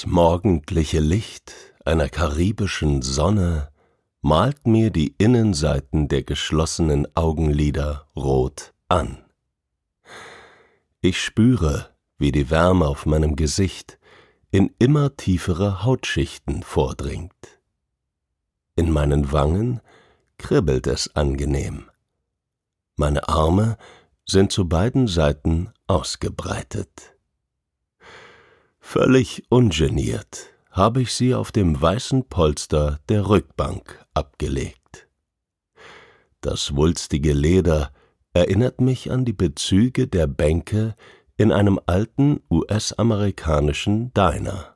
Das 0.00 0.06
morgendliche 0.06 0.98
Licht 0.98 1.52
einer 1.84 2.08
karibischen 2.08 3.02
Sonne 3.02 3.68
malt 4.22 4.66
mir 4.66 4.90
die 4.90 5.14
Innenseiten 5.18 6.08
der 6.08 6.22
geschlossenen 6.22 7.06
Augenlider 7.14 8.08
rot 8.16 8.72
an. 8.88 9.22
Ich 11.02 11.22
spüre, 11.22 11.90
wie 12.16 12.32
die 12.32 12.48
Wärme 12.48 12.86
auf 12.86 13.04
meinem 13.04 13.36
Gesicht 13.36 13.98
in 14.50 14.74
immer 14.78 15.16
tiefere 15.18 15.84
Hautschichten 15.84 16.62
vordringt. 16.62 17.60
In 18.76 18.90
meinen 18.90 19.32
Wangen 19.32 19.82
kribbelt 20.38 20.86
es 20.86 21.14
angenehm. 21.14 21.90
Meine 22.96 23.28
Arme 23.28 23.76
sind 24.24 24.50
zu 24.50 24.66
beiden 24.66 25.08
Seiten 25.08 25.74
ausgebreitet. 25.88 27.19
Völlig 28.92 29.44
ungeniert 29.50 30.52
habe 30.72 31.02
ich 31.02 31.12
sie 31.12 31.32
auf 31.32 31.52
dem 31.52 31.80
weißen 31.80 32.24
Polster 32.24 32.98
der 33.08 33.28
Rückbank 33.28 34.04
abgelegt. 34.14 35.06
Das 36.40 36.74
wulstige 36.74 37.32
Leder 37.32 37.92
erinnert 38.32 38.80
mich 38.80 39.12
an 39.12 39.24
die 39.24 39.32
Bezüge 39.32 40.08
der 40.08 40.26
Bänke 40.26 40.96
in 41.36 41.52
einem 41.52 41.78
alten 41.86 42.40
US-amerikanischen 42.50 44.12
Diner. 44.12 44.74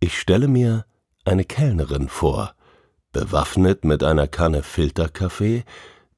Ich 0.00 0.18
stelle 0.18 0.48
mir 0.48 0.86
eine 1.24 1.44
Kellnerin 1.44 2.08
vor, 2.08 2.56
bewaffnet 3.12 3.84
mit 3.84 4.02
einer 4.02 4.26
Kanne 4.26 4.64
Filterkaffee, 4.64 5.62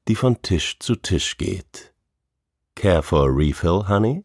die 0.07 0.15
von 0.15 0.41
Tisch 0.41 0.79
zu 0.79 0.95
Tisch 0.95 1.37
geht. 1.37 1.93
Care 2.73 3.03
for 3.03 3.27
a 3.27 3.31
refill, 3.31 3.87
Honey? 3.87 4.23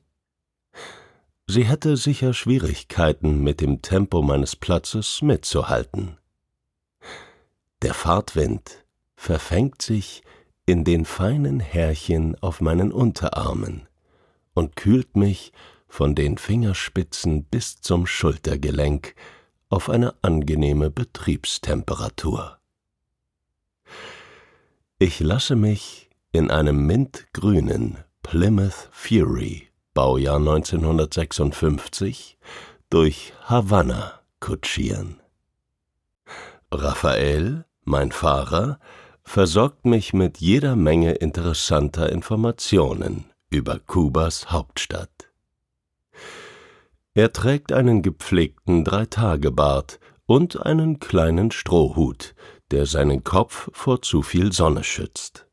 Sie 1.46 1.64
hätte 1.64 1.96
sicher 1.96 2.32
Schwierigkeiten, 2.32 3.42
mit 3.42 3.60
dem 3.60 3.82
Tempo 3.82 4.22
meines 4.22 4.56
Platzes 4.56 5.20
mitzuhalten. 5.20 6.16
Der 7.82 7.92
Fahrtwind 7.92 8.84
verfängt 9.14 9.82
sich 9.82 10.22
in 10.64 10.84
den 10.84 11.04
feinen 11.04 11.60
Härchen 11.60 12.36
auf 12.40 12.62
meinen 12.62 12.92
Unterarmen 12.92 13.86
und 14.54 14.76
kühlt 14.76 15.16
mich 15.16 15.52
von 15.86 16.14
den 16.14 16.38
Fingerspitzen 16.38 17.44
bis 17.44 17.80
zum 17.80 18.06
Schultergelenk 18.06 19.14
auf 19.68 19.90
eine 19.90 20.14
angenehme 20.22 20.90
Betriebstemperatur. 20.90 22.58
Ich 24.98 25.20
lasse 25.20 25.56
mich 25.56 26.08
in 26.32 26.50
einem 26.50 26.86
mintgrünen 26.86 27.98
Plymouth 28.22 28.88
Fury 28.92 29.68
Baujahr 29.94 30.38
1956 30.38 32.36
durch 32.90 33.32
Havanna 33.44 34.20
kutschieren. 34.40 35.20
Raphael, 36.72 37.64
mein 37.84 38.10
Fahrer, 38.10 38.80
versorgt 39.22 39.86
mich 39.86 40.12
mit 40.12 40.38
jeder 40.38 40.74
Menge 40.74 41.12
interessanter 41.12 42.10
Informationen 42.10 43.26
über 43.50 43.78
Kubas 43.78 44.50
Hauptstadt. 44.50 45.30
Er 47.14 47.32
trägt 47.32 47.72
einen 47.72 48.02
gepflegten 48.02 48.82
Dreitagebart 48.82 50.00
und 50.26 50.60
einen 50.66 50.98
kleinen 50.98 51.52
Strohhut, 51.52 52.34
der 52.72 52.86
seinen 52.86 53.22
Kopf 53.22 53.70
vor 53.72 54.02
zu 54.02 54.22
viel 54.22 54.52
Sonne 54.52 54.82
schützt. 54.82 55.46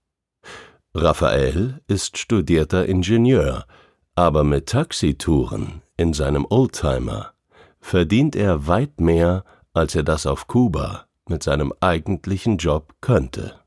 Raphael 0.96 1.80
ist 1.88 2.18
studierter 2.18 2.88
Ingenieur 2.88 3.68
aber 4.16 4.44
mit 4.44 4.68
Taxitouren 4.68 5.82
in 5.98 6.14
seinem 6.14 6.46
Oldtimer 6.50 7.34
verdient 7.80 8.36
er 8.36 8.68
weit 8.68 9.00
mehr, 9.00 9.44
als 9.74 9.96
er 9.96 10.04
das 10.04 10.26
auf 10.26 10.48
Kuba 10.48 11.06
mit 11.28 11.44
seinem 11.44 11.74
eigentlichen 11.80 12.58
Job 12.58 12.94
könnte. 13.02 13.60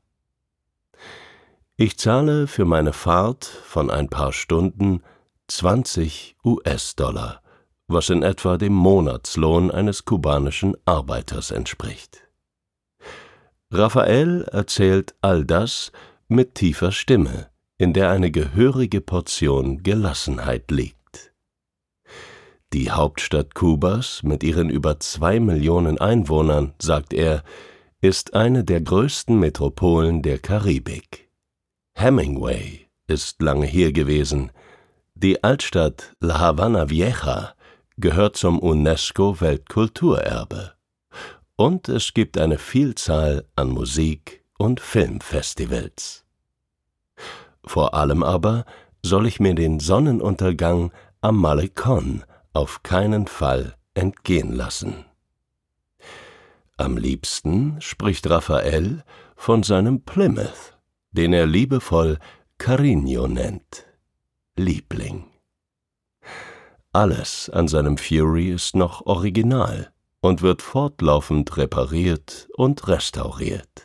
Ich 1.77 1.97
zahle 1.97 2.47
für 2.47 2.65
meine 2.65 2.93
Fahrt 2.93 3.45
von 3.45 3.89
ein 3.91 4.07
paar 4.09 4.31
Stunden 4.31 5.01
20 5.47 6.37
US-Dollar, 6.45 7.41
was 7.87 8.09
in 8.09 8.23
etwa 8.23 8.57
dem 8.57 8.73
Monatslohn 8.73 9.71
eines 9.71 10.05
kubanischen 10.05 10.77
Arbeiters 10.85 11.51
entspricht. 11.51 12.23
Raphael 13.71 14.43
erzählt 14.51 15.15
all 15.21 15.43
das 15.43 15.91
mit 16.27 16.55
tiefer 16.55 16.91
Stimme, 16.91 17.49
in 17.77 17.93
der 17.93 18.09
eine 18.09 18.31
gehörige 18.31 19.01
Portion 19.01 19.83
Gelassenheit 19.83 20.71
liegt. 20.71 21.33
Die 22.73 22.91
Hauptstadt 22.91 23.55
Kubas 23.55 24.21
mit 24.23 24.43
ihren 24.43 24.69
über 24.69 24.99
zwei 24.99 25.39
Millionen 25.39 25.97
Einwohnern, 25.97 26.73
sagt 26.79 27.13
er, 27.13 27.43
ist 28.01 28.33
eine 28.33 28.63
der 28.63 28.81
größten 28.81 29.39
Metropolen 29.39 30.21
der 30.21 30.39
Karibik. 30.39 31.29
Hemingway 31.93 32.87
ist 33.07 33.41
lange 33.41 33.65
hier 33.65 33.93
gewesen. 33.93 34.51
Die 35.13 35.43
Altstadt 35.43 36.13
La 36.19 36.39
Habana 36.39 36.89
Vieja 36.89 37.53
gehört 37.97 38.35
zum 38.35 38.59
UNESCO 38.59 39.39
Weltkulturerbe. 39.39 40.73
Und 41.55 41.87
es 41.87 42.13
gibt 42.13 42.37
eine 42.37 42.57
Vielzahl 42.57 43.45
an 43.55 43.69
Musik- 43.69 44.43
und 44.57 44.81
Filmfestivals. 44.81 46.24
Vor 47.65 47.93
allem 47.93 48.23
aber 48.23 48.65
soll 49.01 49.27
ich 49.27 49.39
mir 49.39 49.55
den 49.55 49.79
Sonnenuntergang 49.79 50.91
am 51.21 51.37
Malecon 51.37 52.23
auf 52.53 52.83
keinen 52.83 53.27
Fall 53.27 53.75
entgehen 53.93 54.53
lassen. 54.53 55.05
Am 56.77 56.97
liebsten 56.97 57.79
spricht 57.79 58.29
Raphael 58.29 59.03
von 59.35 59.63
seinem 59.63 60.01
Plymouth, 60.01 60.77
den 61.11 61.33
er 61.33 61.45
liebevoll 61.45 62.19
Carigno 62.57 63.27
nennt, 63.27 63.85
Liebling. 64.57 65.25
Alles 66.91 67.49
an 67.49 67.67
seinem 67.67 67.97
Fury 67.97 68.51
ist 68.51 68.75
noch 68.75 69.05
original 69.05 69.91
und 70.21 70.41
wird 70.41 70.61
fortlaufend 70.61 71.57
repariert 71.57 72.47
und 72.55 72.87
restauriert. 72.87 73.84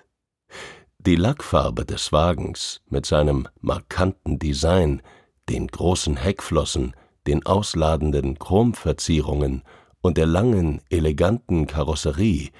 Die 1.07 1.17
Lackfarbe 1.17 1.87
des 1.87 2.13
Wagens 2.13 2.83
mit 2.91 3.07
seinem 3.07 3.49
markanten 3.63 4.39
Design, 4.39 5.01
den 5.49 5.67
großen 5.67 6.19
Heckflossen, 6.19 6.95
den 7.27 7.47
ausladenden 7.47 8.39
Chromverzierungen 8.39 9.63
und 10.03 10.19
der 10.19 10.27
langen, 10.27 10.83
eleganten 10.91 11.67
Karosserie 11.67 12.51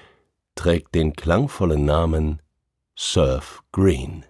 trägt 0.55 0.95
den 0.95 1.13
klangvollen 1.13 1.85
Namen 1.85 2.41
Surf 2.95 3.61
Green. 3.71 4.25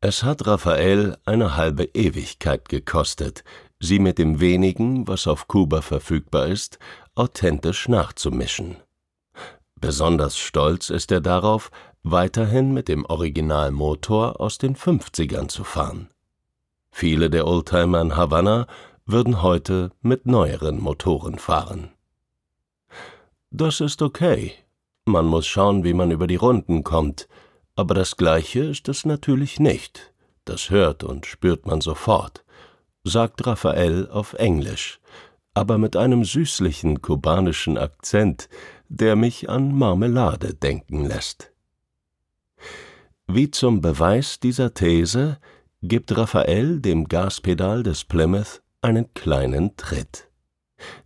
Es 0.00 0.22
hat 0.22 0.46
Raphael 0.46 1.16
eine 1.24 1.56
halbe 1.56 1.86
Ewigkeit 1.94 2.68
gekostet, 2.68 3.42
sie 3.80 3.98
mit 3.98 4.18
dem 4.18 4.38
wenigen, 4.38 5.08
was 5.08 5.26
auf 5.26 5.48
Kuba 5.48 5.82
verfügbar 5.82 6.46
ist, 6.46 6.78
authentisch 7.16 7.88
nachzumischen. 7.88 8.76
Besonders 9.80 10.38
stolz 10.38 10.90
ist 10.90 11.10
er 11.10 11.20
darauf, 11.20 11.72
weiterhin 12.04 12.72
mit 12.72 12.88
dem 12.88 13.04
Originalmotor 13.06 14.38
aus 14.40 14.58
den 14.58 14.76
50ern 14.76 15.48
zu 15.48 15.64
fahren. 15.64 16.08
Viele 16.90 17.30
der 17.30 17.46
Oldtimer 17.46 18.00
in 18.02 18.14
Havanna 18.14 18.66
würden 19.06 19.42
heute 19.42 19.90
mit 20.02 20.26
neueren 20.26 20.80
Motoren 20.80 21.38
fahren. 21.38 21.90
Das 23.50 23.80
ist 23.80 24.02
okay. 24.02 24.52
Man 25.06 25.26
muss 25.26 25.46
schauen, 25.46 25.82
wie 25.82 25.94
man 25.94 26.10
über 26.10 26.26
die 26.26 26.36
Runden 26.36 26.84
kommt, 26.84 27.26
aber 27.74 27.94
das 27.94 28.16
Gleiche 28.16 28.60
ist 28.60 28.88
es 28.88 29.04
natürlich 29.04 29.58
nicht. 29.58 30.12
Das 30.44 30.70
hört 30.70 31.04
und 31.04 31.26
spürt 31.26 31.66
man 31.66 31.80
sofort, 31.80 32.44
sagt 33.02 33.46
Raphael 33.46 34.08
auf 34.10 34.34
Englisch, 34.34 35.00
aber 35.54 35.78
mit 35.78 35.96
einem 35.96 36.24
süßlichen 36.24 37.00
kubanischen 37.00 37.78
Akzent, 37.78 38.48
der 38.88 39.16
mich 39.16 39.48
an 39.48 39.74
Marmelade 39.74 40.54
denken 40.54 41.06
lässt. 41.06 41.53
Wie 43.26 43.50
zum 43.50 43.80
Beweis 43.80 44.38
dieser 44.38 44.74
These 44.74 45.38
gibt 45.82 46.14
Raphael 46.16 46.80
dem 46.80 47.08
Gaspedal 47.08 47.82
des 47.82 48.04
Plymouth 48.04 48.62
einen 48.82 49.12
kleinen 49.14 49.76
Tritt. 49.76 50.28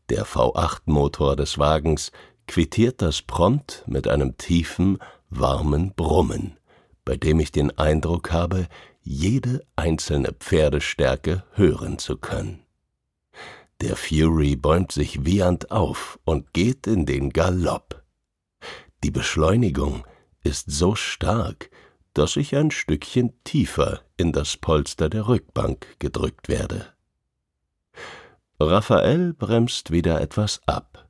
Der 0.09 0.26
V8-Motor 0.26 1.37
des 1.37 1.59
Wagens 1.59 2.11
quittiert 2.49 3.03
das 3.03 3.23
prompt 3.23 3.85
mit 3.87 4.09
einem 4.09 4.37
tiefen, 4.37 4.99
warmen 5.31 5.94
Brummen, 5.94 6.59
bei 7.05 7.17
dem 7.17 7.38
ich 7.38 7.53
den 7.53 7.76
Eindruck 7.79 8.32
habe, 8.32 8.67
jede 9.00 9.65
einzelne 9.76 10.32
Pferdestärke 10.32 11.44
hören 11.53 11.99
zu 11.99 12.17
können. 12.17 12.65
Der 13.81 13.94
Fury 13.94 14.56
bäumt 14.56 14.91
sich 14.91 15.25
wiehernd 15.25 15.70
auf 15.70 16.19
und 16.25 16.53
geht 16.53 16.88
in 16.88 17.06
den 17.06 17.31
Galopp. 17.31 18.03
Die 19.05 19.12
Beschleunigung 19.12 20.05
ist 20.43 20.69
so 20.69 20.97
stark, 20.97 21.70
dass 22.19 22.35
ich 22.35 22.56
ein 22.56 22.73
Stückchen 22.73 23.32
tiefer 23.44 24.00
in 24.17 24.32
das 24.32 24.56
Polster 24.56 25.09
der 25.09 25.29
Rückbank 25.29 25.87
gedrückt 26.00 26.49
werde. 26.49 26.93
Raphael 28.59 29.32
bremst 29.35 29.93
wieder 29.93 30.20
etwas 30.20 30.61
ab. 30.67 31.09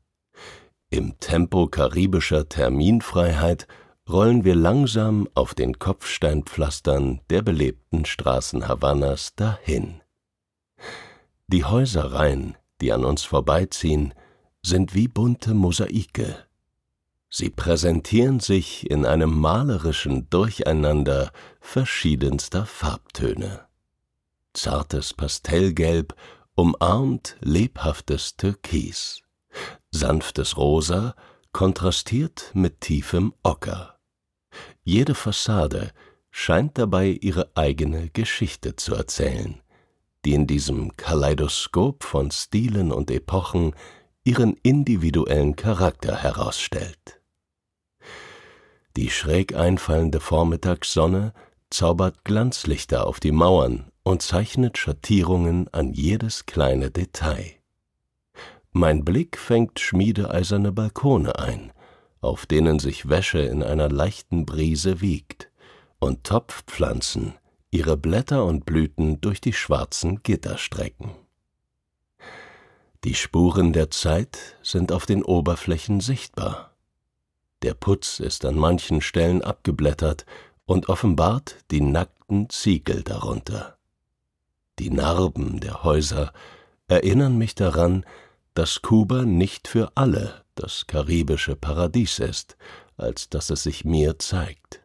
Im 0.90 1.18
Tempo 1.18 1.66
karibischer 1.66 2.50
Terminfreiheit 2.50 3.66
rollen 4.06 4.44
wir 4.44 4.54
langsam 4.54 5.28
auf 5.34 5.54
den 5.54 5.78
Kopfsteinpflastern 5.78 7.22
der 7.30 7.40
belebten 7.40 8.04
Straßen 8.04 8.68
Havannas 8.68 9.34
dahin. 9.34 10.02
Die 11.46 11.64
Häusereien, 11.64 12.54
die 12.82 12.92
an 12.92 13.06
uns 13.06 13.22
vorbeiziehen, 13.22 14.12
sind 14.62 14.94
wie 14.94 15.08
bunte 15.08 15.54
Mosaike. 15.54 16.47
Sie 17.30 17.50
präsentieren 17.50 18.40
sich 18.40 18.90
in 18.90 19.04
einem 19.04 19.38
malerischen 19.38 20.30
Durcheinander 20.30 21.30
verschiedenster 21.60 22.64
Farbtöne. 22.64 23.66
Zartes 24.54 25.12
Pastellgelb 25.12 26.14
umarmt 26.54 27.36
lebhaftes 27.40 28.36
Türkis, 28.36 29.22
sanftes 29.90 30.56
Rosa 30.56 31.14
kontrastiert 31.52 32.50
mit 32.54 32.80
tiefem 32.80 33.34
Ocker. 33.42 33.98
Jede 34.82 35.14
Fassade 35.14 35.92
scheint 36.30 36.78
dabei 36.78 37.08
ihre 37.20 37.50
eigene 37.54 38.08
Geschichte 38.10 38.74
zu 38.76 38.94
erzählen, 38.94 39.60
die 40.24 40.32
in 40.32 40.46
diesem 40.46 40.96
Kaleidoskop 40.96 42.04
von 42.04 42.30
Stilen 42.30 42.90
und 42.90 43.10
Epochen 43.10 43.74
ihren 44.24 44.56
individuellen 44.62 45.56
Charakter 45.56 46.16
herausstellt. 46.16 47.17
Die 48.98 49.10
schräg 49.10 49.54
einfallende 49.54 50.18
Vormittagssonne 50.18 51.32
zaubert 51.70 52.24
Glanzlichter 52.24 53.06
auf 53.06 53.20
die 53.20 53.30
Mauern 53.30 53.92
und 54.02 54.22
zeichnet 54.22 54.76
Schattierungen 54.76 55.72
an 55.72 55.92
jedes 55.92 56.46
kleine 56.46 56.90
Detail. 56.90 57.52
Mein 58.72 59.04
Blick 59.04 59.38
fängt 59.38 59.78
schmiedeeiserne 59.78 60.72
Balkone 60.72 61.38
ein, 61.38 61.72
auf 62.20 62.44
denen 62.44 62.80
sich 62.80 63.08
Wäsche 63.08 63.38
in 63.38 63.62
einer 63.62 63.88
leichten 63.88 64.44
Brise 64.44 65.00
wiegt, 65.00 65.48
und 66.00 66.24
Topfpflanzen, 66.24 67.34
ihre 67.70 67.96
Blätter 67.96 68.44
und 68.44 68.66
Blüten 68.66 69.20
durch 69.20 69.40
die 69.40 69.52
schwarzen 69.52 70.24
Gitter 70.24 70.58
strecken. 70.58 71.12
Die 73.04 73.14
Spuren 73.14 73.72
der 73.72 73.92
Zeit 73.92 74.56
sind 74.64 74.90
auf 74.90 75.06
den 75.06 75.22
Oberflächen 75.22 76.00
sichtbar. 76.00 76.67
Der 77.62 77.74
Putz 77.74 78.20
ist 78.20 78.44
an 78.44 78.56
manchen 78.56 79.00
Stellen 79.00 79.42
abgeblättert 79.42 80.26
und 80.64 80.88
offenbart 80.88 81.56
die 81.70 81.80
nackten 81.80 82.48
Ziegel 82.50 83.02
darunter. 83.02 83.78
Die 84.78 84.90
Narben 84.90 85.60
der 85.60 85.82
Häuser 85.82 86.32
erinnern 86.86 87.36
mich 87.36 87.54
daran, 87.54 88.04
dass 88.54 88.82
Kuba 88.82 89.22
nicht 89.22 89.66
für 89.68 89.92
alle 89.94 90.44
das 90.54 90.86
karibische 90.86 91.56
Paradies 91.56 92.18
ist, 92.18 92.56
als 92.96 93.28
dass 93.28 93.50
es 93.50 93.62
sich 93.62 93.84
mir 93.84 94.18
zeigt. 94.18 94.82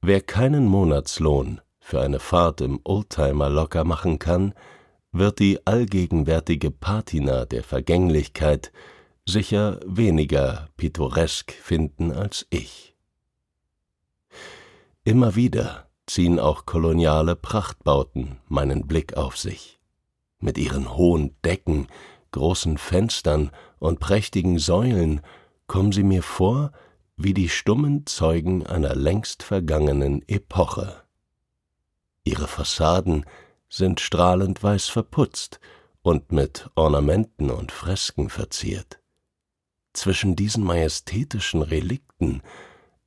Wer 0.00 0.20
keinen 0.20 0.66
Monatslohn 0.66 1.60
für 1.80 2.00
eine 2.00 2.18
Fahrt 2.18 2.60
im 2.60 2.80
Oldtimer 2.84 3.48
locker 3.48 3.84
machen 3.84 4.18
kann, 4.18 4.54
wird 5.12 5.38
die 5.38 5.66
allgegenwärtige 5.66 6.70
Patina 6.70 7.44
der 7.44 7.62
Vergänglichkeit 7.62 8.72
sicher 9.26 9.80
weniger 9.86 10.68
pittoresk 10.76 11.52
finden 11.52 12.12
als 12.12 12.46
ich. 12.50 12.94
Immer 15.04 15.34
wieder 15.34 15.88
ziehen 16.06 16.38
auch 16.38 16.66
koloniale 16.66 17.36
Prachtbauten 17.36 18.38
meinen 18.48 18.86
Blick 18.86 19.16
auf 19.16 19.36
sich. 19.36 19.78
Mit 20.38 20.58
ihren 20.58 20.96
hohen 20.96 21.34
Decken, 21.44 21.88
großen 22.32 22.78
Fenstern 22.78 23.50
und 23.78 24.00
prächtigen 24.00 24.58
Säulen 24.58 25.20
kommen 25.66 25.92
sie 25.92 26.02
mir 26.02 26.22
vor 26.22 26.72
wie 27.16 27.34
die 27.34 27.48
stummen 27.48 28.06
Zeugen 28.06 28.66
einer 28.66 28.94
längst 28.94 29.42
vergangenen 29.42 30.26
Epoche. 30.28 31.02
Ihre 32.24 32.48
Fassaden 32.48 33.24
sind 33.68 34.00
strahlend 34.00 34.62
weiß 34.62 34.88
verputzt 34.88 35.60
und 36.02 36.32
mit 36.32 36.68
Ornamenten 36.74 37.50
und 37.50 37.72
Fresken 37.72 38.30
verziert. 38.30 39.00
Zwischen 39.94 40.36
diesen 40.36 40.64
majestätischen 40.64 41.62
Relikten 41.62 42.42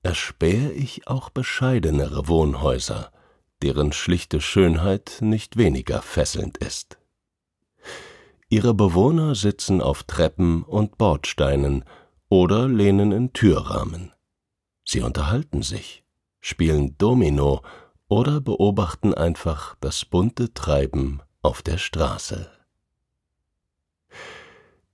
erspähe 0.03 0.72
ich 0.72 1.08
auch 1.08 1.29
bescheidenere 1.29 2.27
Wohnhäuser, 2.27 3.12
deren 3.62 3.91
schlichte 3.91 4.39
Schönheit 4.39 5.17
nicht 5.20 5.58
weniger 5.58 6.01
fesselnd 6.01 6.58
ist. 6.58 6.98
Ihre 8.50 8.74
Bewohner 8.74 9.36
sitzen 9.36 9.82
auf 9.82 10.03
Treppen 10.03 10.63
und 10.63 10.98
Bordsteinen 10.98 11.84
oder 12.29 12.70
lehnen 12.70 13.12
in 13.12 13.34
Türrahmen. 13.34 14.13
Sie 14.86 15.01
unterhalten 15.01 15.63
sich, 15.63 16.06
spielen 16.39 16.98
Domino 16.98 17.62
oder 18.08 18.39
beobachten 18.39 19.13
einfach 19.13 19.75
das 19.82 20.06
bunte 20.06 20.53
Treiben 20.53 21.22
auf 21.41 21.62
der 21.62 21.77
Straße. 21.77 22.50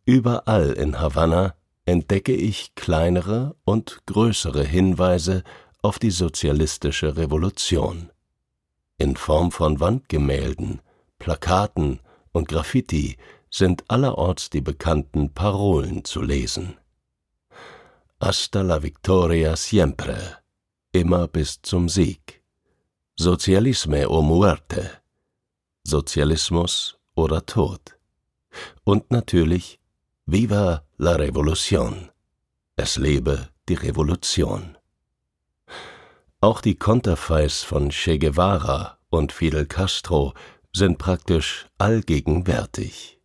Überall 0.05 0.71
in 0.71 0.99
Havanna 0.99 1.53
entdecke 1.85 2.33
ich 2.33 2.75
kleinere 2.75 3.55
und 3.65 4.01
größere 4.05 4.63
Hinweise 4.63 5.43
auf 5.81 5.99
die 5.99 6.11
sozialistische 6.11 7.17
Revolution. 7.17 8.09
In 8.97 9.15
Form 9.15 9.51
von 9.51 9.79
Wandgemälden, 9.79 10.81
Plakaten 11.19 11.99
und 12.31 12.47
Graffiti 12.47 13.17
sind 13.49 13.83
allerorts 13.89 14.49
die 14.49 14.61
bekannten 14.61 15.33
Parolen 15.33 16.05
zu 16.05 16.21
lesen. 16.21 16.77
Hasta 18.19 18.61
la 18.61 18.81
victoria 18.81 19.55
siempre, 19.57 20.37
immer 20.93 21.27
bis 21.27 21.61
zum 21.61 21.89
Sieg. 21.89 22.41
Sozialisme 23.15 24.07
o 24.07 24.21
muerte, 24.21 24.89
Sozialismus 25.83 26.97
oder 27.15 27.45
Tod. 27.45 27.97
Und 28.85 29.11
natürlich 29.11 29.79
Viva 30.25 30.85
la 30.99 31.17
Revolution, 31.17 32.09
es 32.77 32.95
lebe 32.95 33.49
die 33.67 33.73
Revolution. 33.73 34.77
Auch 36.39 36.61
die 36.61 36.75
Konterfeis 36.75 37.61
von 37.61 37.89
Che 37.89 38.19
Guevara 38.19 38.99
und 39.09 39.33
Fidel 39.33 39.65
Castro 39.65 40.33
sind 40.71 40.97
praktisch 40.97 41.67
allgegenwärtig. 41.77 43.19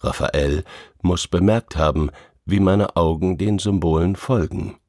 Raphael 0.00 0.64
muss 1.00 1.28
bemerkt 1.28 1.76
haben, 1.76 2.10
wie 2.44 2.58
meine 2.58 2.96
Augen 2.96 3.38
den 3.38 3.60
Symbolen 3.60 4.16
folgen. 4.16 4.80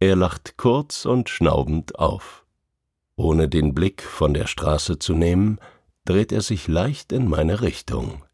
Er 0.00 0.16
lacht 0.16 0.56
kurz 0.56 1.04
und 1.04 1.28
schnaubend 1.28 2.00
auf. 2.00 2.44
Ohne 3.14 3.48
den 3.48 3.74
Blick 3.74 4.02
von 4.02 4.34
der 4.34 4.48
Straße 4.48 4.98
zu 4.98 5.14
nehmen, 5.14 5.60
dreht 6.04 6.32
er 6.32 6.42
sich 6.42 6.66
leicht 6.66 7.12
in 7.12 7.28
meine 7.28 7.60
Richtung. 7.60 8.24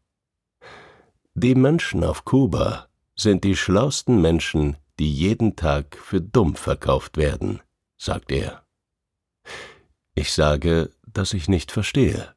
Die 1.41 1.55
Menschen 1.55 2.03
auf 2.03 2.25
Kuba 2.25 2.89
sind 3.15 3.45
die 3.45 3.55
schlausten 3.55 4.19
Menschen, 4.19 4.75
die 4.99 5.09
jeden 5.09 5.55
Tag 5.55 5.95
für 5.95 6.19
dumm 6.19 6.57
verkauft 6.57 7.15
werden, 7.15 7.61
sagt 7.97 8.33
er. 8.33 8.65
Ich 10.15 10.33
sage, 10.33 10.91
dass 11.07 11.31
ich 11.31 11.47
nicht 11.47 11.71
verstehe. 11.71 12.35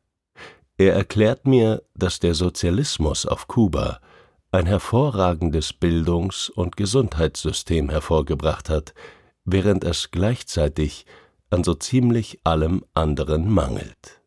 Er 0.76 0.94
erklärt 0.94 1.49
mir, 1.49 1.82
dass 1.97 2.21
der 2.21 2.35
Sozialismus 2.35 3.26
auf 3.26 3.49
Kuba 3.49 3.99
ein 4.52 4.66
hervorragendes 4.66 5.73
Bildungs- 5.73 6.49
und 6.49 6.76
Gesundheitssystem 6.76 7.90
hervorgebracht 7.90 8.68
hat, 8.68 8.94
während 9.44 9.82
es 9.82 10.12
gleichzeitig 10.12 11.06
an 11.50 11.64
so 11.64 11.75
ziemlich 11.75 12.38
allem 12.44 12.85
anderen 12.94 13.50
mangelt. 13.50 14.23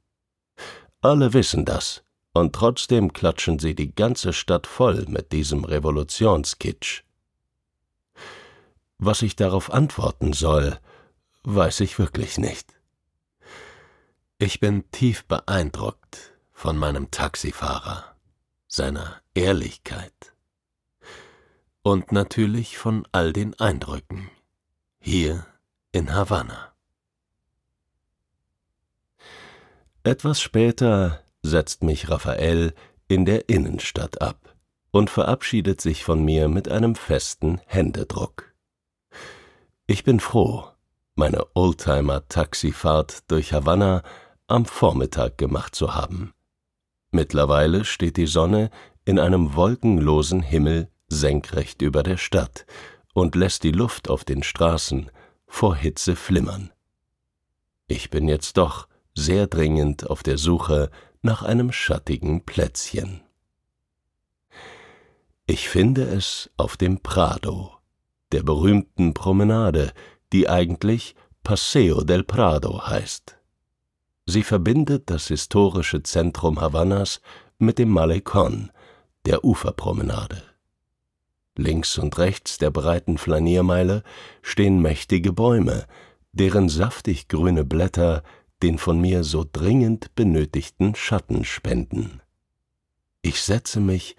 Alle 0.99 1.31
wissen 1.31 1.63
das, 1.63 2.04
und 2.35 2.53
trotzdem 2.53 3.13
klatschen 3.13 3.59
sie 3.59 3.75
die 3.75 3.95
ganze 3.95 4.33
Stadt 4.33 4.67
voll 4.67 5.05
mit 5.07 5.31
diesem 5.31 5.63
Revolutionskitsch. 5.63 7.03
Was 8.97 9.21
ich 9.21 9.37
darauf 9.37 9.71
antworten 9.71 10.33
soll, 10.33 10.77
weiß 11.43 11.79
ich 11.79 11.97
wirklich 11.97 12.37
nicht. 12.37 12.73
Ich 14.37 14.59
bin 14.59 14.83
tief 14.91 15.23
beeindruckt 15.23 16.33
von 16.51 16.77
meinem 16.77 17.09
Taxifahrer, 17.09 18.03
seiner 18.67 19.21
Ehrlichkeit 19.33 20.33
und 21.83 22.11
natürlich 22.11 22.77
von 22.77 23.07
all 23.13 23.31
den 23.31 23.57
Eindrücken 23.61 24.29
hier 24.99 25.45
in 25.93 26.13
Havanna. 26.13 26.73
Etwas 30.03 30.41
später 30.41 31.24
setzt 31.45 31.83
mich 31.83 32.09
Raphael 32.09 32.73
in 33.07 33.25
der 33.25 33.49
Innenstadt 33.49 34.21
ab 34.21 34.55
und 34.91 35.09
verabschiedet 35.09 35.79
sich 35.79 36.03
von 36.03 36.23
mir 36.23 36.47
mit 36.47 36.69
einem 36.69 36.95
festen 36.95 37.61
Händedruck. 37.65 38.53
Ich 39.87 40.03
bin 40.03 40.19
froh, 40.19 40.65
meine 41.15 41.45
Oldtimer-Taxifahrt 41.53 43.29
durch 43.29 43.53
Havanna 43.53 44.03
am 44.47 44.65
Vormittag 44.65 45.37
gemacht 45.37 45.75
zu 45.75 45.93
haben. 45.93 46.33
Mittlerweile 47.11 47.85
steht 47.85 48.17
die 48.17 48.27
Sonne 48.27 48.69
in 49.05 49.19
einem 49.19 49.55
wolkenlosen 49.55 50.41
Himmel 50.41 50.89
senkrecht 51.07 51.81
über 51.81 52.03
der 52.03 52.17
Stadt 52.17 52.65
und 53.13 53.35
lässt 53.35 53.63
die 53.63 53.71
Luft 53.71 54.09
auf 54.09 54.25
den 54.25 54.43
Straßen 54.43 55.11
vor 55.47 55.75
Hitze 55.75 56.15
flimmern. 56.15 56.71
Ich 57.87 58.09
bin 58.09 58.27
jetzt 58.27 58.57
doch 58.57 58.87
sehr 59.13 59.47
dringend 59.47 60.09
auf 60.09 60.23
der 60.23 60.37
Suche 60.37 60.89
nach 61.25 61.41
einem 61.43 61.71
schattigen 61.71 62.45
Plätzchen. 62.45 63.21
Ich 65.47 65.67
finde 65.67 66.03
es 66.03 66.49
auf 66.55 66.77
dem 66.77 67.01
Prado, 67.01 67.71
der 68.31 68.43
berühmten 68.43 69.13
Promenade, 69.13 69.91
die 70.31 70.47
eigentlich 70.47 71.15
Paseo 71.43 72.03
del 72.03 72.23
Prado 72.23 72.87
heißt. 72.87 73.37
Sie 74.27 74.43
verbindet 74.43 75.09
das 75.09 75.27
historische 75.27 76.01
Zentrum 76.03 76.61
Havannas 76.61 77.21
mit 77.57 77.77
dem 77.79 77.89
Malecon, 77.89 78.71
der 79.25 79.43
Uferpromenade. 79.43 80.41
Links 81.57 81.97
und 81.97 82.17
rechts 82.17 82.57
der 82.57 82.69
breiten 82.71 83.17
Flaniermeile 83.17 84.03
stehen 84.41 84.81
mächtige 84.81 85.31
Bäume, 85.33 85.85
deren 86.33 86.69
saftig 86.69 87.27
grüne 87.27 87.63
Blätter 87.63 88.23
den 88.63 88.77
von 88.77 88.99
mir 88.99 89.23
so 89.23 89.45
dringend 89.49 90.15
benötigten 90.15 90.95
Schatten 90.95 91.45
spenden. 91.45 92.21
Ich 93.21 93.41
setze 93.41 93.79
mich 93.79 94.15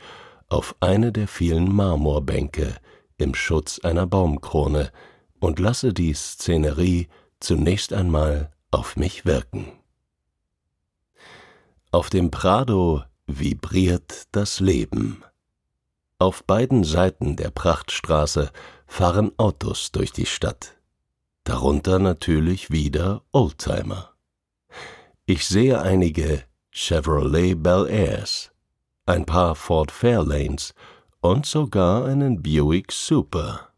auf 0.49 0.77
eine 0.81 1.13
der 1.13 1.29
vielen 1.29 1.73
Marmorbänke 1.73 2.77
im 3.19 3.35
Schutz 3.35 3.79
einer 3.81 4.07
Baumkrone 4.07 4.93
und 5.41 5.59
lasse 5.59 5.93
die 5.93 6.13
Szenerie 6.13 7.09
zunächst 7.41 7.93
einmal 7.93 8.53
auf 8.71 8.97
mich 8.97 9.25
wirken. 9.25 9.73
Auf 11.91 12.11
dem 12.11 12.31
Prado 12.31 13.03
vibriert 13.27 14.25
das 14.33 14.61
Leben. 14.61 15.23
Auf 16.19 16.45
beiden 16.45 16.85
Seiten 16.85 17.37
der 17.37 17.51
Prachtstraße 17.51 18.51
fahren 18.87 19.33
Autos 19.39 19.93
durch 19.93 20.13
die 20.13 20.27
Stadt, 20.27 20.77
darunter 21.45 21.99
natürlich 21.99 22.71
wieder 22.71 23.23
Oldtimer. 23.33 24.16
Ich 25.29 25.45
sehe 25.45 25.83
einige 25.83 26.45
Chevrolet 26.71 27.61
Bel 27.61 27.89
Airs, 27.89 28.53
ein 29.07 29.27
paar 29.27 29.57
Ford 29.57 29.91
Fairlanes 29.91 30.73
und 31.21 31.47
sogar 31.47 32.05
einen 32.05 32.45
Buick 32.45 32.93
Super. 32.93 33.73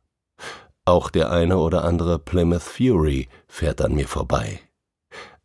Auch 0.85 1.09
der 1.09 1.33
eine 1.33 1.57
oder 1.57 1.85
andere 1.85 2.19
Plymouth 2.19 2.61
Fury 2.61 3.31
fährt 3.47 3.81
an 3.81 3.95
mir 3.95 4.07
vorbei. 4.07 4.61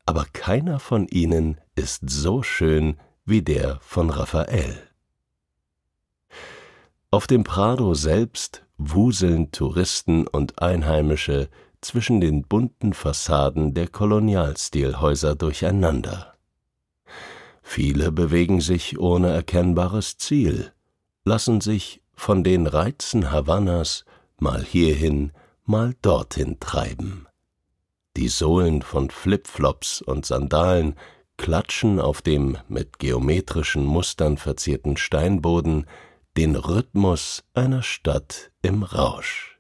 Aber 0.06 0.26
keiner 0.34 0.82
von 0.82 1.08
ihnen 1.08 1.62
ist 1.76 2.02
so 2.10 2.44
schön 2.44 2.98
wie 3.24 3.42
der 3.42 3.80
von 3.80 4.10
Raphael. 4.10 4.76
Auf 7.12 7.28
dem 7.28 7.46
Prado 7.46 7.94
selbst 7.94 8.66
wuseln 8.78 9.52
Touristen 9.52 10.28
und 10.28 10.62
Einheimische 10.62 11.48
zwischen 11.84 12.22
den 12.22 12.44
bunten 12.44 12.94
Fassaden 12.94 13.74
der 13.74 13.88
Kolonialstilhäuser 13.88 15.36
durcheinander. 15.36 16.34
Viele 17.62 18.12
bewegen 18.12 18.62
sich 18.62 19.00
ohne 19.00 19.30
erkennbares 19.30 20.18
Ziel, 20.18 20.72
lassen 21.24 21.62
sich 21.62 22.02
von 22.14 22.44
den 22.44 22.68
Reizen 22.68 23.32
Havannas 23.32 24.06
mal 24.40 24.64
hierhin, 24.64 25.32
mal 25.66 25.96
dorthin 26.02 26.60
treiben. 26.60 27.28
Die 28.16 28.28
Sohlen 28.28 28.82
von 28.82 29.10
Flipflops 29.10 30.02
und 30.02 30.26
Sandalen 30.26 30.96
klatschen 31.38 32.00
auf 32.00 32.22
dem 32.22 32.58
mit 32.68 33.00
geometrischen 33.00 33.86
Mustern 33.86 34.38
verzierten 34.38 34.98
Steinboden 34.98 35.88
den 36.38 36.56
Rhythmus 36.56 37.44
einer 37.54 37.82
Stadt 37.82 38.52
im 38.62 38.84
Rausch. 38.84 39.53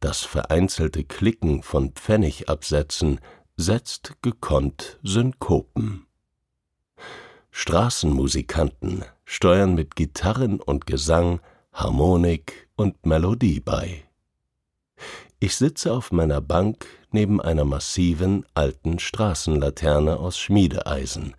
Das 0.00 0.22
vereinzelte 0.22 1.04
Klicken 1.04 1.62
von 1.62 1.92
Pfennigabsätzen 1.92 3.20
setzt 3.56 4.14
gekonnt 4.22 4.98
Synkopen. 5.02 6.06
Straßenmusikanten 7.50 9.04
steuern 9.24 9.74
mit 9.74 9.96
Gitarren 9.96 10.60
und 10.60 10.86
Gesang 10.86 11.40
Harmonik 11.72 12.68
und 12.76 13.06
Melodie 13.06 13.60
bei. 13.60 14.04
Ich 15.40 15.56
sitze 15.56 15.92
auf 15.92 16.12
meiner 16.12 16.40
Bank 16.40 16.86
neben 17.10 17.40
einer 17.40 17.64
massiven 17.64 18.46
alten 18.54 18.98
Straßenlaterne 18.98 20.18
aus 20.18 20.38
Schmiedeeisen 20.38 21.34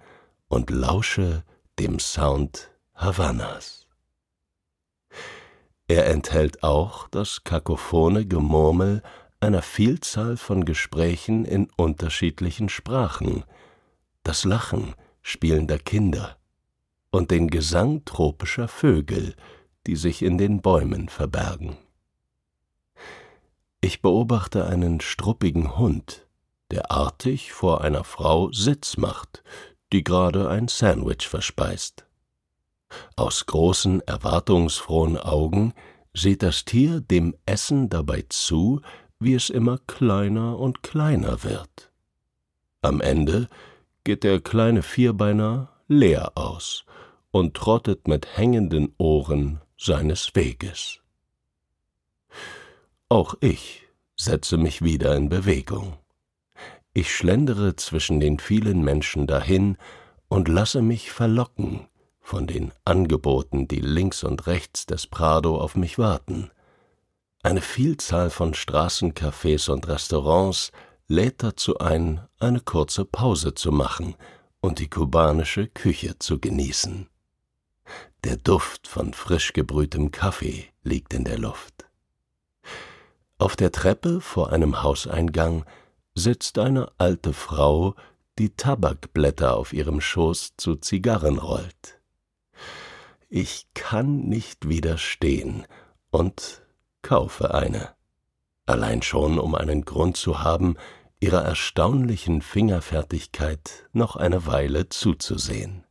und 0.48 0.70
lausche 0.70 1.44
dem 1.80 2.00
Sound 2.00 2.70
Havannas. 2.94 3.87
Er 5.88 6.08
enthält 6.08 6.63
auch 6.63 7.08
das 7.08 7.44
kakophone 7.44 8.27
Gemurmel 8.27 9.01
einer 9.39 9.62
Vielzahl 9.62 10.36
von 10.36 10.65
Gesprächen 10.65 11.46
in 11.46 11.70
unterschiedlichen 11.77 12.70
Sprachen, 12.70 13.46
das 14.24 14.44
Lachen 14.44 14.96
spielender 15.22 15.77
Kinder 15.77 16.38
und 17.12 17.32
den 17.32 17.50
Gesang 17.50 18.03
tropischer 18.06 18.67
Vögel, 18.67 19.36
die 19.86 19.96
sich 19.96 20.22
in 20.22 20.38
den 20.38 20.62
Bäumen 20.62 21.08
verbergen. 21.08 21.77
Ich 23.79 24.01
beobachte 24.01 24.65
einen 24.65 25.00
struppigen 25.00 25.77
Hund, 25.77 26.27
der 26.72 26.91
artig 26.91 27.53
vor 27.53 27.82
einer 27.82 28.03
Frau 28.03 28.51
Sitz 28.51 28.98
macht, 28.98 29.44
die 29.94 30.03
gerade 30.03 30.50
ein 30.50 30.67
Sandwich 30.67 31.27
verspeist. 31.27 32.07
Aus 33.15 33.46
großen, 33.46 34.01
erwartungsfrohen 34.01 35.17
Augen 35.17 35.74
sieht 36.13 36.44
das 36.44 36.65
Tier 36.65 37.01
dem 37.01 37.36
Essen 37.46 37.89
dabei 37.89 38.25
zu, 38.29 38.82
wie 39.20 39.34
es 39.34 39.50
immer 39.50 39.79
kleiner 39.88 40.58
und 40.60 40.84
kleiner 40.84 41.44
wird. 41.44 41.91
Am 42.82 43.01
Ende 43.01 43.48
geht 44.03 44.24
der 44.24 44.39
kleine 44.39 44.84
Vierbeiner 44.84 45.70
leer 45.88 46.32
aus 46.36 46.86
und 47.32 47.56
trottet 47.56 48.08
mit 48.08 48.38
hängenden 48.38 48.94
Ohren 48.98 49.62
seines 49.77 50.36
Weges. 50.36 51.00
Auch 53.10 53.36
ich 53.41 53.84
setze 54.15 54.58
mich 54.58 54.82
wieder 54.82 55.15
in 55.15 55.29
Bewegung. 55.29 55.98
Ich 56.94 57.13
schlendere 57.15 57.75
zwischen 57.75 58.20
den 58.20 58.39
vielen 58.39 58.84
Menschen 58.84 59.27
dahin 59.27 59.77
und 60.29 60.48
lasse 60.48 60.82
mich 60.82 61.12
verlocken 61.12 61.88
von 62.28 62.46
den 62.46 62.74
Angeboten, 62.84 63.70
die 63.70 63.80
links 63.80 64.26
und 64.26 64.48
rechts 64.48 64.86
des 64.86 65.08
Prado 65.08 65.62
auf 65.62 65.78
mich 65.78 65.98
warten. 65.98 66.52
Eine 67.42 67.62
Vielzahl 67.62 68.30
von 68.30 68.54
Straßencafés 68.54 69.72
und 69.72 69.88
Restaurants 69.88 70.74
lädt 71.08 71.42
dazu 71.42 71.78
ein, 71.78 72.28
eine 72.38 72.60
kurze 72.60 73.06
Pause 73.06 73.54
zu 73.54 73.72
machen 73.72 74.16
und 74.60 74.80
die 74.80 74.90
kubanische 74.90 75.68
Küche 75.68 76.20
zu 76.20 76.38
genießen. 76.38 77.08
Der 78.26 78.36
Duft 78.36 78.90
von 78.90 79.14
frisch 79.14 79.54
gebrühtem 79.54 80.12
Kaffee 80.12 80.66
liegt 80.84 81.14
in 81.14 81.24
der 81.24 81.40
Luft. 81.40 81.86
Auf 83.38 83.56
der 83.56 83.72
Treppe 83.72 84.20
vor 84.20 84.52
einem 84.52 84.84
Hauseingang 84.84 85.64
sitzt 86.14 86.60
eine 86.60 86.92
alte 86.98 87.32
Frau, 87.32 87.96
die 88.38 88.50
Tabakblätter 88.50 89.56
auf 89.56 89.72
ihrem 89.72 90.02
Schoß 90.02 90.56
zu 90.58 90.76
Zigarren 90.76 91.38
rollt. 91.38 91.97
Ich 93.30 93.68
kann 93.74 94.30
nicht 94.30 94.70
widerstehen 94.70 95.66
und 96.12 96.62
kaufe 97.02 97.54
eine, 97.54 97.90
allein 98.66 99.02
schon 99.02 99.38
um 99.38 99.54
einen 99.54 99.84
Grund 99.84 100.16
zu 100.16 100.44
haben, 100.44 100.78
ihrer 101.20 101.44
erstaunlichen 101.44 102.42
Fingerfertigkeit 102.42 103.90
noch 103.92 104.16
eine 104.16 104.46
Weile 104.46 104.88
zuzusehen. 104.88 105.84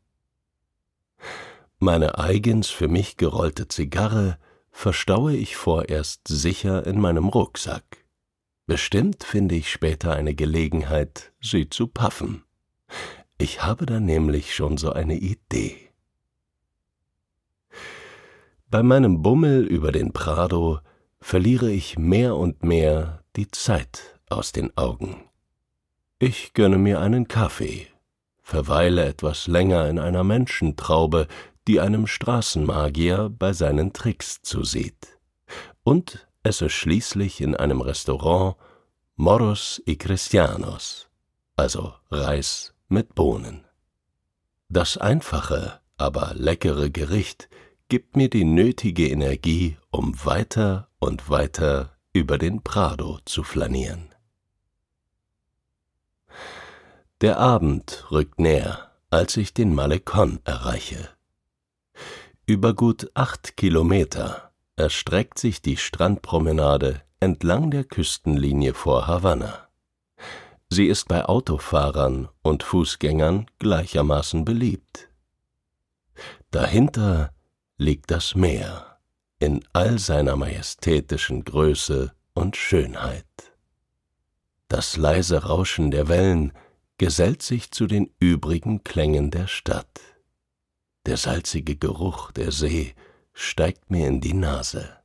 Meine 1.78 2.18
eigens 2.18 2.70
für 2.70 2.88
mich 2.88 3.18
gerollte 3.18 3.68
Zigarre 3.68 4.38
verstaue 4.70 5.36
ich 5.36 5.56
vorerst 5.56 6.28
sicher 6.28 6.86
in 6.86 7.00
meinem 7.00 7.28
Rucksack. 7.28 8.06
Bestimmt 8.66 9.24
finde 9.24 9.56
ich 9.56 9.70
später 9.70 10.14
eine 10.14 10.34
Gelegenheit, 10.34 11.32
sie 11.40 11.68
zu 11.68 11.86
paffen. 11.86 12.44
Ich 13.36 13.62
habe 13.62 13.84
da 13.84 14.00
nämlich 14.00 14.54
schon 14.54 14.78
so 14.78 14.92
eine 14.92 15.16
Idee. 15.16 15.85
Bei 18.68 18.82
meinem 18.82 19.22
Bummel 19.22 19.64
über 19.64 19.92
den 19.92 20.12
Prado 20.12 20.80
verliere 21.20 21.70
ich 21.70 21.98
mehr 21.98 22.34
und 22.34 22.64
mehr 22.64 23.22
die 23.36 23.48
Zeit 23.48 24.18
aus 24.28 24.50
den 24.50 24.76
Augen. 24.76 25.22
Ich 26.18 26.52
gönne 26.52 26.76
mir 26.76 27.00
einen 27.00 27.28
Kaffee, 27.28 27.86
verweile 28.42 29.04
etwas 29.04 29.46
länger 29.46 29.88
in 29.88 30.00
einer 30.00 30.24
Menschentraube, 30.24 31.28
die 31.68 31.78
einem 31.78 32.08
Straßenmagier 32.08 33.30
bei 33.30 33.52
seinen 33.52 33.92
Tricks 33.92 34.42
zusieht, 34.42 35.16
und 35.84 36.26
esse 36.42 36.68
schließlich 36.68 37.40
in 37.40 37.54
einem 37.54 37.80
Restaurant 37.80 38.56
Moros 39.14 39.80
y 39.86 39.96
Cristianos, 39.96 41.08
also 41.54 41.94
Reis 42.10 42.74
mit 42.88 43.14
Bohnen. 43.14 43.64
Das 44.68 44.96
einfache, 44.98 45.80
aber 45.98 46.32
leckere 46.34 46.90
Gericht 46.90 47.48
gibt 47.88 48.16
mir 48.16 48.28
die 48.28 48.44
nötige 48.44 49.08
Energie, 49.08 49.76
um 49.90 50.24
weiter 50.24 50.88
und 50.98 51.30
weiter 51.30 51.96
über 52.12 52.38
den 52.38 52.62
Prado 52.62 53.18
zu 53.24 53.42
flanieren. 53.42 54.14
Der 57.20 57.38
Abend 57.38 58.06
rückt 58.10 58.40
näher, 58.40 58.90
als 59.10 59.36
ich 59.36 59.54
den 59.54 59.74
Malecon 59.74 60.40
erreiche. 60.44 61.08
Über 62.44 62.74
gut 62.74 63.10
acht 63.14 63.56
Kilometer 63.56 64.52
erstreckt 64.76 65.38
sich 65.38 65.62
die 65.62 65.76
Strandpromenade 65.76 67.02
entlang 67.20 67.70
der 67.70 67.84
Küstenlinie 67.84 68.74
vor 68.74 69.06
Havanna. 69.06 69.68
Sie 70.68 70.86
ist 70.86 71.08
bei 71.08 71.24
Autofahrern 71.24 72.28
und 72.42 72.62
Fußgängern 72.62 73.46
gleichermaßen 73.58 74.44
beliebt. 74.44 75.08
Dahinter 76.50 77.32
liegt 77.78 78.10
das 78.10 78.34
Meer 78.34 78.98
in 79.38 79.62
all 79.72 79.98
seiner 79.98 80.36
majestätischen 80.36 81.44
Größe 81.44 82.12
und 82.32 82.56
Schönheit. 82.56 83.26
Das 84.68 84.96
leise 84.96 85.44
Rauschen 85.44 85.90
der 85.90 86.08
Wellen 86.08 86.52
gesellt 86.98 87.42
sich 87.42 87.70
zu 87.70 87.86
den 87.86 88.10
übrigen 88.18 88.82
Klängen 88.82 89.30
der 89.30 89.46
Stadt. 89.46 90.00
Der 91.04 91.18
salzige 91.18 91.76
Geruch 91.76 92.32
der 92.32 92.50
See 92.50 92.94
steigt 93.32 93.90
mir 93.90 94.08
in 94.08 94.20
die 94.20 94.32
Nase. 94.32 94.96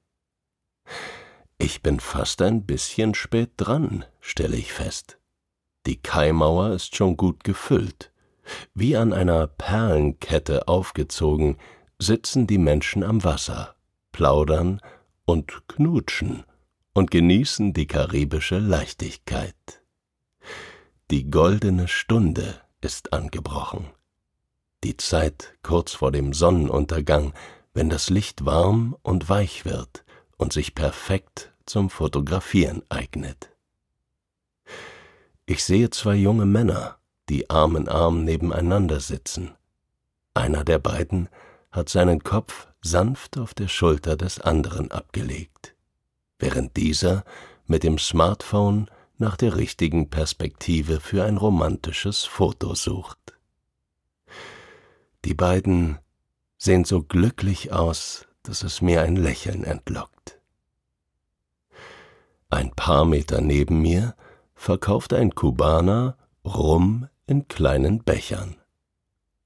Ich 1.58 1.84
bin 1.84 2.00
fast 2.00 2.42
ein 2.42 2.66
bisschen 2.66 3.14
spät 3.14 3.52
dran, 3.58 4.06
stelle 4.20 4.56
ich 4.56 4.72
fest. 4.72 5.20
Die 5.86 5.98
Kaimauer 5.98 6.72
ist 6.72 6.96
schon 6.96 7.18
gut 7.18 7.44
gefüllt. 7.44 8.12
Wie 8.74 8.96
an 8.96 9.14
einer 9.14 9.48
Perlenkette 9.48 10.68
aufgezogen, 10.68 11.58
sitzen 12.02 12.48
die 12.48 12.58
Menschen 12.58 13.04
am 13.04 13.24
Wasser, 13.24 13.76
plaudern 14.12 14.82
und 15.26 15.68
knutschen 15.68 16.44
und 16.94 17.12
genießen 17.12 17.74
die 17.74 17.88
karibische 17.88 18.60
Leichtigkeit. 18.60 19.82
Die 21.10 21.30
goldene 21.30 21.88
Stunde 21.88 22.62
ist 22.82 23.14
angebrochen 23.14 23.88
die 24.84 24.98
Zeit 24.98 25.54
kurz 25.62 25.94
vor 25.94 26.12
dem 26.12 26.34
Sonnenuntergang, 26.34 27.34
wenn 27.74 27.90
das 27.90 28.10
Licht 28.10 28.46
warm 28.46 28.96
und 29.04 29.30
weich 29.30 29.66
wird 29.66 30.04
und 30.38 30.54
sich 30.54 30.76
perfekt 30.76 31.54
zum 31.66 31.90
Fotografieren 31.90 32.82
eignet. 32.90 33.52
Ich 35.46 35.64
sehe 35.64 35.90
zwei 35.90 36.16
junge 36.16 36.46
Männer, 36.46 36.98
die 37.30 37.50
Arm 37.50 37.76
in 37.76 37.88
Arm 37.88 38.24
nebeneinander 38.24 39.00
sitzen. 39.00 39.52
Einer 40.34 40.64
der 40.64 40.80
beiden 40.80 41.30
hat 41.72 41.90
seinen 41.90 42.24
Kopf 42.24 42.68
sanft 42.82 43.38
auf 43.38 43.54
der 43.54 43.68
Schulter 43.68 44.18
des 44.18 44.40
anderen 44.40 44.92
abgelegt, 44.92 45.76
während 46.40 46.76
dieser 46.78 47.24
mit 47.66 47.84
dem 47.84 47.98
Smartphone 47.98 48.90
nach 49.18 49.38
der 49.38 49.56
richtigen 49.56 50.10
Perspektive 50.10 51.00
für 51.00 51.24
ein 51.24 51.38
romantisches 51.38 52.26
Foto 52.26 52.76
sucht. 52.76 53.20
Die 55.26 55.36
beiden 55.36 56.00
sehen 56.58 56.84
so 56.84 57.04
glücklich 57.04 57.72
aus, 57.72 58.28
dass 58.44 58.64
es 58.64 58.82
mir 58.82 59.02
ein 59.04 59.16
Lächeln 59.16 59.64
entlockt. 59.64 60.40
Ein 62.50 62.72
paar 62.72 63.06
Meter 63.06 63.40
neben 63.40 63.82
mir 63.82 64.16
verkauft 64.56 65.14
ein 65.14 65.34
Kubaner 65.34 66.18
Rum 66.44 67.08
in 67.28 67.48
kleinen 67.48 68.04
Bechern. 68.04 68.61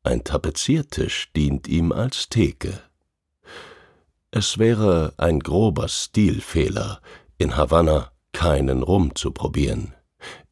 Ein 0.06 0.24
Tapeziertisch 0.24 1.32
dient 1.36 1.68
ihm 1.68 1.91
als 1.91 2.30
Theke. 2.30 2.80
Es 4.30 4.60
wäre 4.60 5.15
ein 5.18 5.39
grober 5.39 5.88
Stilfehler, 5.88 7.02
in 7.39 7.58
Havanna 7.58 8.12
keinen 8.32 8.84
Rum 8.84 9.15
zu 9.15 9.32
probieren. 9.32 9.96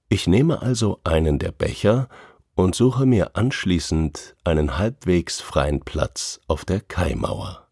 Ich 0.09 0.25
nehme 0.25 0.63
also 0.63 1.01
einen 1.03 1.37
der 1.37 1.51
Becher 1.51 2.09
und 2.55 2.73
suche 2.73 3.05
mir 3.05 3.35
anschließend 3.35 4.35
einen 4.43 4.79
halbwegs 4.79 5.39
freien 5.39 5.81
Platz 5.81 6.39
auf 6.47 6.65
der 6.65 6.81
Kaimauer. 6.81 7.67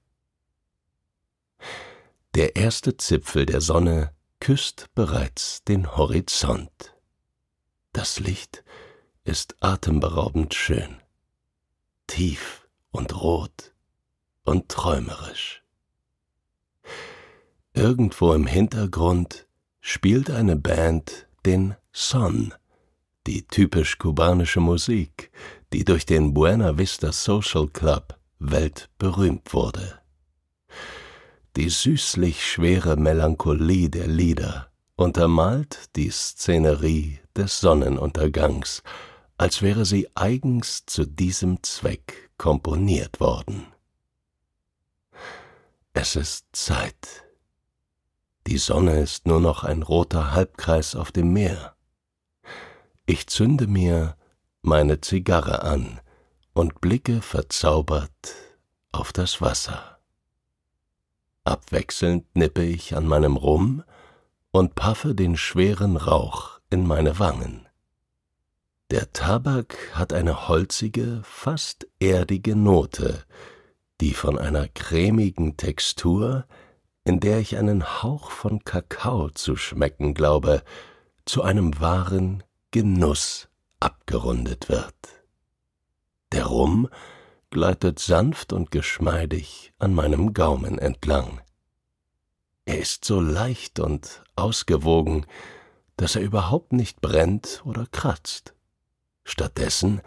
Der 2.36 2.56
erste 2.58 2.96
Zipfel 2.98 3.48
der 3.48 3.62
Sonne 3.62 4.14
küsst 4.40 4.94
bereits 4.94 5.64
den 5.64 5.98
Horizont. 5.98 6.94
Das 7.92 8.20
Licht 8.20 8.64
ist 9.24 9.56
atemberaubend 9.62 10.54
schön, 10.54 11.02
tief 12.12 12.68
und 12.92 13.22
rot 13.22 13.74
und 14.44 14.70
träumerisch. 14.70 15.64
Irgendwo 17.74 18.34
im 18.34 18.48
Hintergrund 18.48 19.48
spielt 19.80 20.30
eine 20.30 20.56
Band 20.56 21.28
den 21.46 21.76
Son 21.92 22.54
die 23.28 23.44
typisch 23.48 23.98
kubanische 23.98 24.60
Musik, 24.60 25.32
die 25.74 25.86
durch 25.86 26.06
den 26.06 26.34
Buena 26.34 26.78
Vista 26.78 27.12
Social 27.12 27.68
Club 27.68 28.18
weltberühmt 28.40 29.54
wurde. 29.54 30.00
Die 31.56 31.70
süßlich 31.70 32.44
schwere 32.46 32.98
Melancholie 32.98 33.90
der 33.90 34.08
Lieder 34.08 34.72
untermalt 34.96 35.96
die 35.96 36.10
Szenerie 36.10 37.20
des 37.36 37.60
Sonnenuntergangs, 37.60 38.84
als 39.42 39.64
wäre 39.64 39.86
sie 39.86 40.08
eigens 40.14 40.86
zu 40.86 41.04
diesem 41.04 41.64
Zweck 41.64 42.30
komponiert 42.38 43.20
worden. 43.20 43.66
Es 45.94 46.16
ist 46.16 46.46
Zeit. 46.52 47.24
Die 48.46 48.60
Sonne 48.60 49.00
ist 49.00 49.26
nur 49.26 49.40
noch 49.40 49.64
ein 49.64 49.82
roter 49.82 50.34
Halbkreis 50.34 50.96
auf 50.96 51.12
dem 51.12 51.34
Meer. 51.34 51.76
Ich 53.08 53.26
zünde 53.26 53.66
mir 53.66 54.16
meine 54.62 55.02
Zigarre 55.02 55.64
an 55.64 56.00
und 56.54 56.80
blicke 56.80 57.24
verzaubert 57.24 58.36
auf 58.92 59.12
das 59.12 59.42
Wasser. 59.42 59.98
Abwechselnd 61.46 62.28
nippe 62.36 62.62
ich 62.62 62.96
an 62.96 63.08
meinem 63.08 63.38
Rum 63.38 63.84
und 64.52 64.76
paffe 64.76 65.16
den 65.16 65.36
schweren 65.36 65.98
Rauch 65.98 66.60
in 66.70 66.86
meine 66.86 67.18
Wangen. 67.18 67.68
Der 68.92 69.14
Tabak 69.14 69.78
hat 69.94 70.12
eine 70.12 70.50
holzige, 70.50 71.22
fast 71.24 71.88
erdige 72.02 72.58
Note, 72.58 73.24
die 74.02 74.14
von 74.14 74.38
einer 74.38 74.68
cremigen 74.68 75.56
Textur, 75.56 76.46
in 77.06 77.22
der 77.22 77.40
ich 77.40 77.58
einen 77.58 78.04
Hauch 78.04 78.32
von 78.32 78.66
Kakao 78.66 79.30
zu 79.30 79.56
schmecken 79.56 80.14
glaube, 80.14 80.62
zu 81.24 81.42
einem 81.42 81.80
wahren 81.80 82.44
Genuss 82.72 83.48
abgerundet 83.80 84.68
wird. 84.68 84.94
Der 86.34 86.48
Rum 86.48 86.90
gleitet 87.50 87.98
sanft 87.98 88.52
und 88.52 88.72
geschmeidig 88.72 89.72
an 89.80 89.94
meinem 89.94 90.34
Gaumen 90.34 90.78
entlang. 90.78 91.40
Er 92.66 92.80
ist 92.80 93.06
so 93.06 93.22
leicht 93.22 93.80
und 93.80 94.22
ausgewogen, 94.36 95.26
dass 95.96 96.18
er 96.18 96.24
überhaupt 96.24 96.74
nicht 96.74 97.00
brennt 97.00 97.62
oder 97.64 97.86
kratzt. 97.90 98.54
Stattdessen 99.32 100.02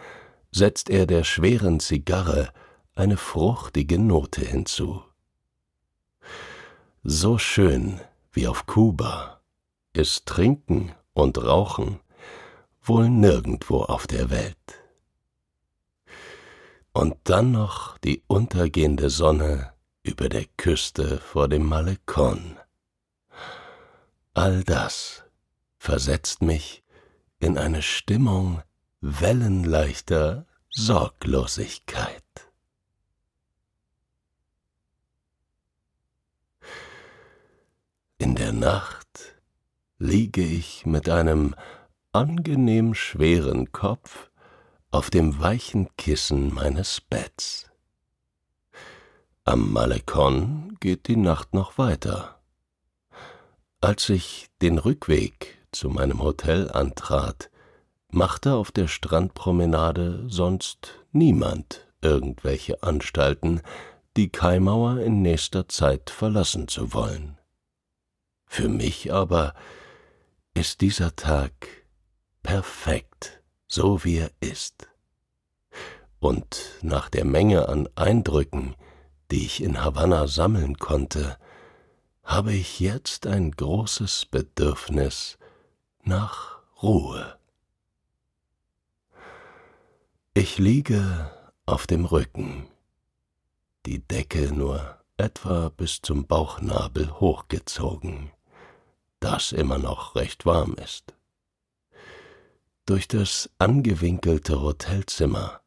setzt 0.53 0.91
er 0.91 1.07
der 1.07 1.25
schweren 1.25 1.81
Zigarre 1.81 2.53
eine 2.95 3.17
fruchtige 3.17 3.99
Note 3.99 4.43
hinzu. 4.43 5.03
So 7.03 7.39
schön 7.39 8.03
wie 8.33 8.47
auf 8.47 8.67
Kuba 8.67 9.41
ist 9.95 10.27
Trinken 10.27 10.93
und 11.15 11.39
Rauchen 11.43 12.01
wohl 12.83 13.09
nirgendwo 13.09 13.81
auf 13.81 14.07
der 14.07 14.29
Welt. 14.29 14.83
Und 16.93 17.17
dann 17.25 17.51
noch 17.51 17.97
die 17.97 18.23
untergehende 18.27 19.09
Sonne 19.09 19.73
über 20.03 20.29
der 20.29 20.45
Küste 20.59 21.19
vor 21.19 21.49
dem 21.49 21.65
Malekon. 21.65 22.59
All 24.35 24.63
das 24.65 25.25
versetzt 25.79 26.43
mich 26.43 26.85
in 27.39 27.57
eine 27.57 27.81
Stimmung 27.81 28.63
wellenleichter 29.07 30.47
Sorglosigkeit. 30.71 32.23
In 38.17 38.35
der 38.35 38.53
Nacht 38.53 39.37
liege 39.99 40.43
ich 40.43 40.87
mit 40.87 41.11
einem 41.11 41.55
angenehm 42.13 42.95
schweren 42.95 43.73
Kopf 43.73 44.31
auf 44.91 45.11
dem 45.11 45.39
weichen 45.39 45.95
Kissen 45.99 46.55
meines 46.55 47.03
Betts. 47.03 47.71
Am 49.45 49.71
Malekon 49.71 50.79
geht 50.81 51.09
die 51.09 51.17
Nacht 51.17 51.53
noch 51.53 51.77
weiter. 51.77 52.41
Als 53.83 54.09
ich 54.09 54.49
den 54.63 54.79
Rückweg 54.79 55.59
zu 55.73 55.91
meinem 55.91 56.23
Hotel 56.23 56.71
antrat, 56.71 57.51
machte 58.15 58.55
auf 58.55 58.71
der 58.71 58.87
Strandpromenade 58.87 60.25
sonst 60.29 61.01
niemand 61.13 61.87
irgendwelche 62.01 62.83
Anstalten, 62.83 63.61
die 64.17 64.29
Kaimauer 64.29 65.01
in 65.01 65.23
nächster 65.23 65.69
Zeit 65.69 66.11
verlassen 66.11 66.69
zu 66.69 66.95
wollen. 66.95 67.39
Für 68.47 68.69
mich 68.69 69.13
aber 69.13 69.55
ist 70.55 70.81
dieser 70.81 71.17
Tag 71.17 71.53
perfekt, 72.45 73.43
so 73.67 74.05
wie 74.05 74.19
er 74.19 74.31
ist. 74.39 74.89
Und 76.21 76.79
nach 76.83 77.09
der 77.09 77.25
Menge 77.25 77.69
an 77.69 77.89
Eindrücken, 77.97 78.77
die 79.33 79.45
ich 79.45 79.63
in 79.63 79.83
Havanna 79.83 80.29
sammeln 80.29 80.79
konnte, 80.79 81.37
habe 82.23 82.53
ich 82.53 82.79
jetzt 82.79 83.27
ein 83.27 83.51
großes 83.51 84.27
Bedürfnis 84.27 85.37
nach 86.05 86.61
Ruhe. 86.81 87.37
Ich 90.37 90.59
liege 90.59 91.31
auf 91.65 91.87
dem 91.87 92.07
Rücken, 92.07 92.67
die 93.87 94.01
Decke 94.01 94.53
nur 94.53 94.99
etwa 95.17 95.69
bis 95.69 96.03
zum 96.03 96.27
Bauchnabel 96.27 97.21
hochgezogen, 97.21 98.33
das 99.21 99.53
immer 99.53 99.79
noch 99.79 100.17
recht 100.17 100.45
warm 100.45 100.75
ist. 100.75 101.15
Durch 102.85 103.07
das 103.07 103.49
angewinkelte 103.59 104.61
Hotelzimmer 104.61 105.61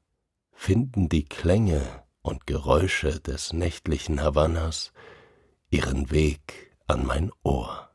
finden 0.52 1.08
die 1.08 1.24
Klänge 1.24 2.04
und 2.22 2.46
Geräusche 2.46 3.22
des 3.22 3.54
nächtlichen 3.54 4.22
Havannas 4.22 4.92
ihren 5.70 6.12
Weg 6.12 6.76
an 6.88 7.06
mein 7.06 7.32
Ohr. 7.42 7.90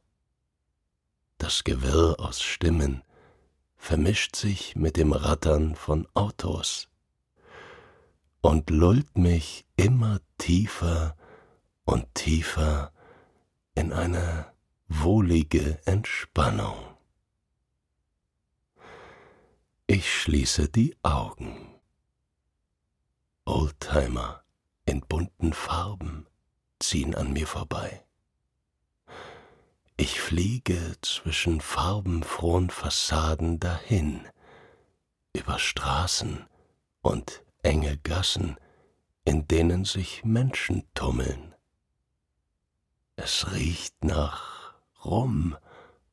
Das 1.37 1.65
Gewirr 1.65 2.17
aus 2.19 2.41
Stimmen 2.41 3.03
vermischt 3.83 4.37
sich 4.37 4.77
mit 4.77 4.97
dem 4.97 5.13
Rattern 5.13 5.75
von 5.75 6.07
Autos 6.15 6.89
und 8.41 8.71
lullt 8.71 9.19
mich 9.19 9.67
immer 9.75 10.21
tiefer 10.39 11.17
und 11.85 12.07
tiefer 12.15 12.93
in 13.75 13.93
eine 13.93 14.47
wohlige 14.87 15.85
Entspannung. 15.85 16.77
Ich 19.89 20.15
schließe 20.15 20.69
die 20.69 20.97
Augen. 21.03 21.75
Oldtimer 23.45 24.45
in 24.87 25.01
bunten 25.01 25.53
Farben 25.53 26.29
ziehen 26.79 27.17
an 27.17 27.33
mir 27.33 27.49
vorbei. 27.49 28.05
Ich 30.05 30.21
fliege 30.21 30.97
zwischen 31.01 31.61
farbenfrohen 31.61 32.71
Fassaden 32.71 33.61
dahin, 33.61 34.27
über 35.33 35.61
Straßen 35.61 36.45
und 37.03 37.45
enge 37.63 37.99
Gassen, 37.99 38.57
in 39.25 39.47
denen 39.47 39.85
sich 39.85 40.25
Menschen 40.25 40.83
tummeln. 40.95 41.55
Es 43.15 43.53
riecht 43.53 44.03
nach 44.03 44.75
Rum 45.05 45.57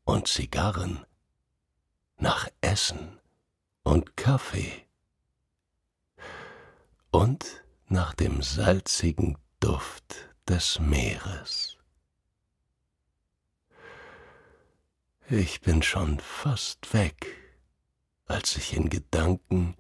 und 0.03 0.27
Zigarren, 0.27 1.03
nach 2.17 2.47
Essen 2.61 3.19
und 3.81 4.15
Kaffee 4.15 4.85
und 7.09 7.63
nach 7.87 8.13
dem 8.13 8.43
salzigen 8.43 9.39
Duft 9.59 10.29
des 10.47 10.79
Meeres. 10.79 11.78
Ich 15.31 15.61
bin 15.61 15.83
schon 15.83 16.19
fast 16.19 16.91
weg, 16.91 17.37
als 18.25 18.57
ich 18.57 18.75
in 18.75 18.89
Gedanken 18.89 19.75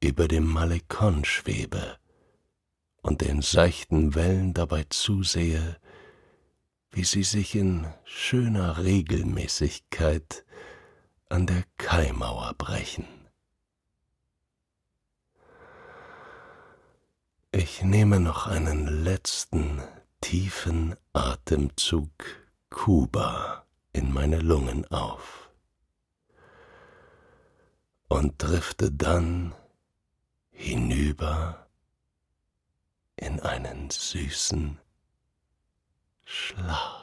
über 0.00 0.28
dem 0.28 0.46
Malekon 0.46 1.24
schwebe 1.24 1.98
und 3.02 3.20
den 3.20 3.42
seichten 3.42 4.14
Wellen 4.14 4.54
dabei 4.54 4.84
zusehe, 4.88 5.80
wie 6.92 7.02
sie 7.02 7.24
sich 7.24 7.56
in 7.56 7.92
schöner 8.04 8.78
Regelmäßigkeit 8.78 10.44
an 11.28 11.48
der 11.48 11.64
Kaimauer 11.76 12.54
brechen. 12.54 13.08
Ich 17.50 17.82
nehme 17.82 18.20
noch 18.20 18.46
einen 18.46 18.86
letzten 19.02 19.82
tiefen 20.20 20.94
Atemzug 21.12 22.12
Kuba 22.70 23.64
in 23.92 24.12
meine 24.12 24.38
Lungen 24.38 24.84
auf 24.90 25.50
und 28.08 28.42
drifte 28.42 28.90
dann 28.90 29.54
hinüber 30.50 31.66
in 33.16 33.40
einen 33.40 33.90
süßen 33.90 34.78
Schlaf. 36.24 36.97